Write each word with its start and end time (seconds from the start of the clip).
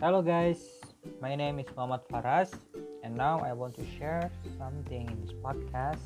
Hello 0.00 0.22
guys, 0.22 0.80
my 1.20 1.36
name 1.36 1.58
is 1.58 1.66
Muhammad 1.76 2.00
Faras 2.08 2.48
and 3.04 3.14
now 3.14 3.38
I 3.44 3.52
want 3.52 3.76
to 3.76 3.84
share 3.98 4.32
something 4.56 5.04
in 5.04 5.20
this 5.20 5.36
podcast 5.44 6.00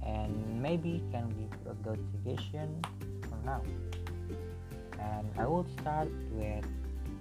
and 0.00 0.32
maybe 0.56 1.04
can 1.12 1.28
give 1.36 1.52
a 1.68 1.74
good 1.84 2.00
suggestion 2.12 2.80
for 3.28 3.36
now. 3.44 3.60
And 4.98 5.28
I 5.36 5.44
will 5.44 5.66
start 5.80 6.08
with 6.32 6.64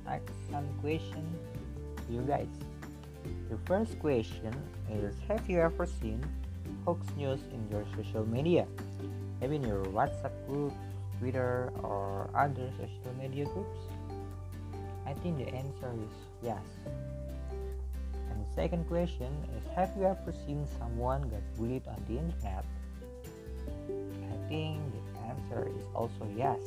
ask 0.07 0.23
some 0.49 0.63
question 0.79 1.27
to 2.07 2.13
you 2.13 2.21
guys. 2.21 2.47
The 3.51 3.59
first 3.67 3.99
question 3.99 4.55
is 4.89 5.19
Have 5.27 5.49
you 5.49 5.59
ever 5.59 5.85
seen 5.85 6.23
hoax 6.85 7.05
news 7.17 7.41
in 7.51 7.67
your 7.67 7.83
social 7.99 8.25
media? 8.25 8.67
Maybe 9.41 9.57
in 9.57 9.67
your 9.67 9.83
WhatsApp 9.91 10.31
group, 10.47 10.71
Twitter, 11.19 11.73
or 11.83 12.29
other 12.33 12.71
social 12.79 13.11
media 13.19 13.43
groups? 13.51 13.83
I 15.05 15.13
think 15.13 15.37
the 15.37 15.53
answer 15.53 15.91
is 15.93 16.13
yes. 16.41 16.63
And 18.29 18.39
the 18.39 18.53
second 18.55 18.87
question 18.87 19.31
is 19.57 19.63
Have 19.75 19.91
you 19.97 20.05
ever 20.05 20.33
seen 20.45 20.65
someone 20.79 21.29
get 21.29 21.43
bullied 21.57 21.87
on 21.87 22.01
the 22.07 22.17
internet? 22.17 22.65
I 23.89 24.49
think 24.49 24.79
the 24.93 25.19
answer 25.27 25.69
is 25.69 25.83
also 25.93 26.27
yes. 26.35 26.59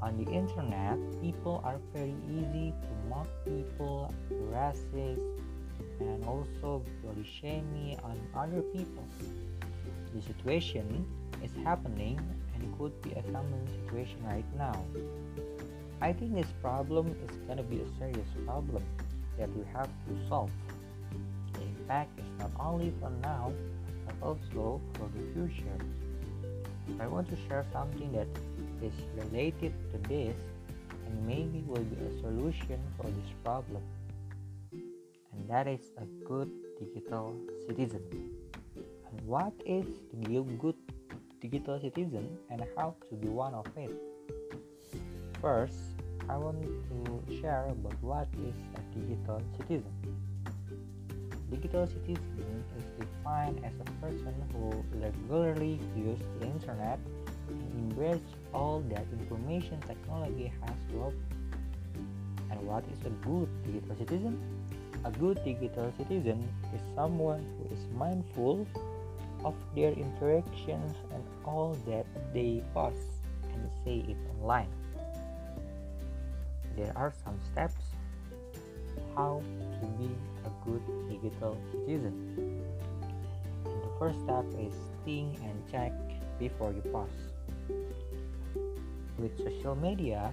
On 0.00 0.22
the 0.22 0.30
internet, 0.30 0.98
people 1.22 1.62
are 1.64 1.80
very 1.94 2.14
easy 2.28 2.74
to 2.76 3.08
mock 3.08 3.26
people, 3.44 4.12
racist, 4.52 5.18
and 6.00 6.24
also 6.24 6.82
body 7.02 7.24
shaming 7.24 7.98
on 8.04 8.20
other 8.36 8.60
people. 8.60 9.04
The 10.14 10.20
situation 10.22 11.06
is 11.42 11.50
happening 11.64 12.20
and 12.54 12.78
could 12.78 13.00
be 13.02 13.12
a 13.12 13.22
common 13.32 13.66
situation 13.80 14.18
right 14.24 14.44
now. 14.56 14.84
I 16.00 16.12
think 16.12 16.34
this 16.34 16.52
problem 16.60 17.14
is 17.28 17.36
going 17.46 17.58
to 17.58 17.64
be 17.64 17.80
a 17.80 17.98
serious 17.98 18.28
problem 18.44 18.82
that 19.38 19.48
we 19.56 19.64
have 19.72 19.86
to 19.86 20.28
solve. 20.28 20.50
The 21.54 21.62
impact 21.62 22.18
is 22.18 22.26
not 22.38 22.50
only 22.58 22.92
for 23.00 23.10
now, 23.22 23.52
but 24.06 24.14
also 24.22 24.80
for 24.94 25.08
the 25.16 25.22
future. 25.32 25.78
I 27.00 27.06
want 27.06 27.28
to 27.30 27.36
share 27.48 27.64
something 27.72 28.12
that 28.12 28.28
is 28.82 28.92
related 29.16 29.72
to 29.92 30.08
this 30.08 30.36
and 31.06 31.26
maybe 31.26 31.64
will 31.66 31.82
be 31.82 31.96
a 32.04 32.20
solution 32.20 32.78
for 32.96 33.06
this 33.06 33.30
problem. 33.42 33.82
And 34.72 35.48
that 35.48 35.66
is 35.66 35.80
a 35.98 36.04
good 36.26 36.50
digital 36.78 37.34
citizen. 37.66 38.02
And 39.08 39.26
what 39.26 39.52
is 39.64 39.86
to 40.10 40.16
be 40.16 40.36
a 40.36 40.42
good 40.42 40.76
digital 41.40 41.80
citizen 41.80 42.36
and 42.50 42.64
how 42.76 42.94
to 43.08 43.16
be 43.16 43.28
one 43.28 43.54
of 43.54 43.66
it? 43.76 43.90
First, 45.44 45.76
I 46.30 46.38
want 46.38 46.64
to 46.64 47.36
share 47.38 47.66
about 47.68 48.02
what 48.02 48.28
is 48.48 48.56
a 48.72 48.80
digital 48.96 49.42
citizen. 49.58 49.92
Digital 51.50 51.86
citizen 51.86 52.64
is 52.78 52.84
defined 52.96 53.60
as 53.62 53.74
a 53.76 53.84
person 54.00 54.32
who 54.54 54.72
regularly 54.98 55.78
uses 55.94 56.24
the 56.40 56.46
internet 56.46 56.98
and 57.50 57.92
embrace 57.92 58.24
all 58.54 58.80
that 58.88 59.04
information 59.12 59.78
technology 59.82 60.50
has 60.62 60.78
to 60.88 61.12
offer. 61.12 61.28
And 62.50 62.62
what 62.66 62.84
is 62.88 63.04
a 63.04 63.12
good 63.28 63.46
digital 63.66 63.96
citizen? 63.96 64.40
A 65.04 65.10
good 65.10 65.44
digital 65.44 65.92
citizen 65.98 66.48
is 66.74 66.80
someone 66.94 67.44
who 67.58 67.74
is 67.74 67.84
mindful 67.98 68.66
of 69.44 69.54
their 69.76 69.92
interactions 69.92 70.96
and 71.12 71.22
all 71.44 71.76
that 71.86 72.06
they 72.32 72.64
post 72.72 72.96
and 73.52 73.68
say 73.84 74.08
it 74.08 74.16
online 74.40 74.72
there 76.76 76.92
are 76.96 77.12
some 77.24 77.38
steps 77.52 77.94
how 79.14 79.42
to 79.80 79.86
be 79.98 80.10
a 80.44 80.50
good 80.66 80.82
digital 81.08 81.56
citizen. 81.72 82.62
And 83.64 83.82
the 83.82 83.92
first 83.98 84.18
step 84.22 84.44
is 84.58 84.74
think 85.04 85.38
and 85.42 85.56
check 85.70 85.92
before 86.38 86.72
you 86.72 86.82
post. 86.90 87.12
With 89.18 89.38
social 89.38 89.74
media, 89.76 90.32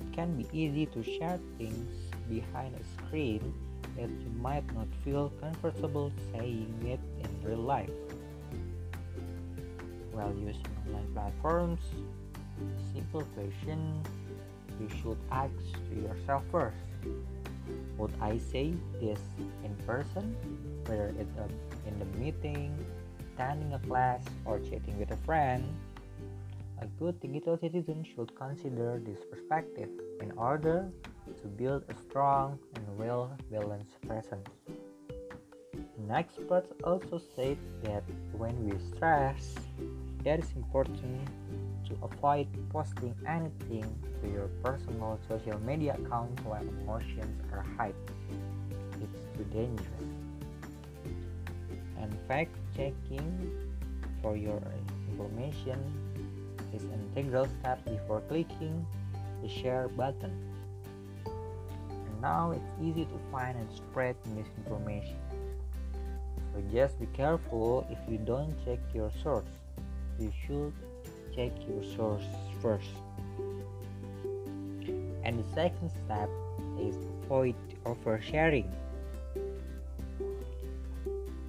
it 0.00 0.12
can 0.12 0.36
be 0.36 0.46
easy 0.52 0.86
to 0.86 1.02
share 1.02 1.38
things 1.58 2.10
behind 2.28 2.74
a 2.74 2.84
screen 2.98 3.54
that 3.96 4.10
you 4.10 4.30
might 4.42 4.66
not 4.74 4.88
feel 5.04 5.32
comfortable 5.40 6.12
saying 6.32 6.74
it 6.84 7.00
in 7.22 7.48
real 7.48 7.62
life. 7.62 7.90
While 10.12 10.34
using 10.34 10.66
online 10.86 11.12
platforms, 11.14 11.80
simple 12.92 13.22
question 13.34 14.02
you 14.80 14.88
should 15.02 15.18
ask 15.30 15.52
to 15.88 16.00
yourself 16.00 16.42
first 16.50 16.76
would 17.98 18.12
I 18.20 18.38
say 18.38 18.74
this 19.00 19.20
in 19.64 19.74
person, 19.86 20.36
whether 20.86 21.14
it's 21.18 21.36
in 21.86 21.98
the 21.98 22.04
meeting, 22.18 22.72
attending 23.34 23.72
a 23.72 23.78
class, 23.80 24.22
or 24.44 24.58
chatting 24.60 24.98
with 24.98 25.10
a 25.10 25.16
friend? 25.16 25.64
A 26.80 26.86
good 27.00 27.18
digital 27.20 27.56
citizen 27.56 28.04
should 28.04 28.36
consider 28.36 29.00
this 29.04 29.18
perspective 29.30 29.88
in 30.20 30.30
order 30.36 30.88
to 31.26 31.48
build 31.48 31.84
a 31.88 31.94
strong 31.94 32.58
and 32.74 32.98
well 32.98 33.34
balanced 33.50 34.00
presence. 34.06 34.48
An 35.74 36.10
expert 36.10 36.66
also 36.84 37.20
said 37.34 37.56
that 37.82 38.04
when 38.32 38.54
we 38.68 38.76
stress, 38.94 39.54
it 40.24 40.40
is 40.40 40.52
important 40.54 41.28
to 41.88 41.94
avoid 42.02 42.46
posting 42.70 43.14
anything 43.26 43.86
to 44.22 44.28
your 44.28 44.48
personal 44.62 45.18
social 45.28 45.58
media 45.60 45.94
account 45.94 46.38
while 46.44 46.62
emotions 46.82 47.40
are 47.52 47.64
high. 47.76 47.92
It's 49.02 49.26
too 49.36 49.44
dangerous. 49.52 50.10
And 52.00 52.16
fact 52.28 52.54
checking 52.76 53.50
for 54.22 54.36
your 54.36 54.60
information 55.10 55.78
is 56.74 56.82
an 56.84 57.00
integral 57.14 57.48
step 57.60 57.84
before 57.84 58.20
clicking 58.28 58.86
the 59.42 59.48
share 59.48 59.88
button. 59.88 60.32
And 61.24 62.20
now 62.20 62.52
it's 62.52 62.72
easy 62.82 63.04
to 63.04 63.18
find 63.30 63.56
and 63.56 63.70
spread 63.70 64.16
misinformation. 64.34 65.16
So 66.52 66.62
just 66.72 66.98
be 66.98 67.06
careful 67.12 67.86
if 67.90 67.98
you 68.10 68.18
don't 68.18 68.52
check 68.64 68.78
your 68.94 69.10
source. 69.22 69.44
You 70.18 70.32
should 70.46 70.72
check 71.36 71.52
your 71.68 71.84
source 71.94 72.24
first. 72.62 72.88
And 75.22 75.38
the 75.38 75.54
second 75.54 75.90
step 76.04 76.30
is 76.80 76.96
avoid 77.24 77.54
oversharing. 77.84 78.70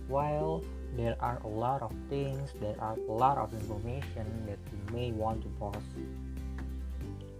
While 0.07 0.63
there 0.95 1.15
are 1.19 1.39
a 1.43 1.47
lot 1.47 1.81
of 1.81 1.93
things, 2.09 2.51
there 2.59 2.75
are 2.79 2.97
a 2.97 3.11
lot 3.11 3.37
of 3.37 3.53
information 3.53 4.25
that 4.47 4.59
you 4.71 4.93
may 4.93 5.11
want 5.11 5.43
to 5.43 5.49
post, 5.59 5.85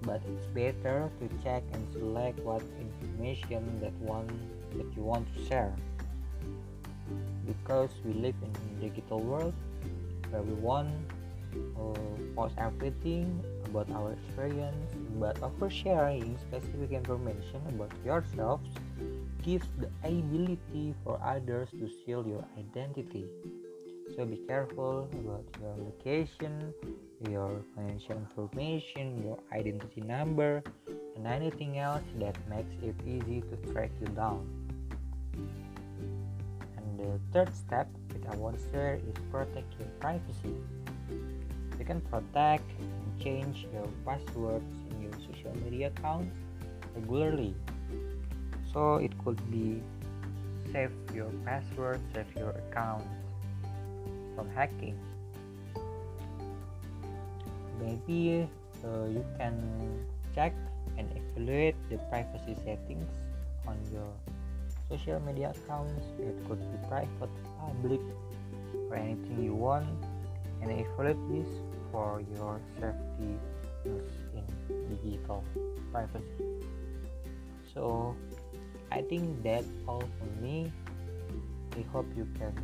but 0.03 0.21
it's 0.31 0.45
better 0.47 1.09
to 1.19 1.43
check 1.43 1.63
and 1.73 1.87
select 1.91 2.39
what 2.39 2.61
information 2.79 3.79
that 3.81 3.93
one 3.93 4.27
that 4.75 4.85
you 4.95 5.01
want 5.01 5.27
to 5.35 5.45
share. 5.45 5.73
Because 7.45 7.89
we 8.05 8.13
live 8.13 8.35
in 8.43 8.51
a 8.51 8.89
digital 8.89 9.21
world 9.21 9.53
where 10.29 10.41
we 10.41 10.53
want 10.53 10.89
Uh, 11.77 11.93
post 12.35 12.55
everything 12.57 13.43
about 13.65 13.89
our 13.91 14.13
experience, 14.13 14.93
but 15.19 15.39
oversharing 15.41 16.37
specific 16.39 16.91
information 16.91 17.61
about 17.69 17.91
yourselves 18.05 18.69
gives 19.43 19.65
the 19.77 19.89
ability 20.03 20.93
for 21.03 21.19
others 21.23 21.69
to 21.71 21.87
steal 21.87 22.25
your 22.27 22.43
identity. 22.57 23.25
So 24.15 24.25
be 24.25 24.37
careful 24.47 25.09
about 25.13 25.45
your 25.61 25.75
location, 25.77 26.73
your 27.29 27.61
financial 27.75 28.17
information, 28.17 29.21
your 29.23 29.37
identity 29.51 30.01
number, 30.01 30.63
and 31.15 31.27
anything 31.27 31.77
else 31.77 32.03
that 32.19 32.35
makes 32.49 32.73
it 32.81 32.95
easy 33.05 33.41
to 33.41 33.55
track 33.73 33.91
you 34.01 34.07
down. 34.07 34.45
And 36.77 36.99
the 36.99 37.19
third 37.33 37.53
step 37.53 37.89
that 38.09 38.31
I 38.31 38.35
want 38.35 38.57
to 38.57 38.63
share 38.71 38.95
is 38.95 39.15
protect 39.31 39.73
your 39.79 39.89
privacy. 39.99 40.55
You 41.79 41.85
can 41.85 42.01
protect 42.01 42.65
and 42.81 43.21
change 43.21 43.67
your 43.71 43.87
passwords 44.05 44.65
in 44.89 45.01
your 45.01 45.13
social 45.21 45.53
media 45.63 45.93
accounts 45.95 46.35
regularly. 46.95 47.53
So 48.73 48.95
it 48.95 49.13
could 49.23 49.37
be 49.51 49.81
save 50.73 50.91
your 51.13 51.29
password, 51.45 52.01
save 52.13 52.27
your 52.35 52.51
account 52.51 53.05
from 54.35 54.49
hacking. 54.55 54.97
Maybe 57.79 58.49
uh, 58.83 59.05
you 59.05 59.23
can 59.37 59.53
check 60.33 60.53
and 60.97 61.07
evaluate 61.13 61.75
the 61.89 61.97
privacy 62.09 62.57
settings 62.65 63.09
on 63.67 63.77
your 63.93 64.09
social 64.89 65.19
media 65.21 65.53
accounts. 65.53 66.05
It 66.19 66.35
could 66.49 66.59
be 66.59 66.77
private, 66.89 67.33
public, 67.61 68.01
or 68.89 68.95
anything 68.95 69.43
you 69.43 69.53
want 69.53 69.85
and 70.61 70.71
evaluate 70.71 71.17
this 71.29 71.47
for 71.91 72.21
your 72.35 72.59
safety 72.79 73.39
use 73.85 74.17
in 74.35 74.45
digital 74.89 75.43
privacy. 75.91 76.45
so 77.73 78.15
i 78.91 79.01
think 79.01 79.43
that's 79.43 79.67
all 79.87 80.03
for 80.19 80.29
me. 80.41 80.71
I 81.77 81.81
hope 81.93 82.07
you 82.17 82.25
can 82.39 82.55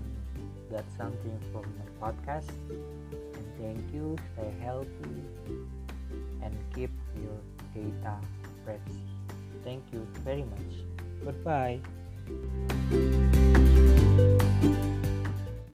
get 0.71 0.85
something 0.97 1.37
from 1.51 1.65
my 1.77 1.87
podcast. 2.01 2.49
And 3.11 3.45
thank 3.61 3.93
you. 3.93 4.17
Stay 4.33 4.51
healthy 4.59 5.21
and 6.41 6.57
keep 6.73 6.89
your 7.21 7.37
data 7.75 8.17
privacy 8.65 9.13
thank 9.63 9.83
you 9.91 10.05
very 10.23 10.43
much. 10.43 10.73
Goodbye 11.23 11.79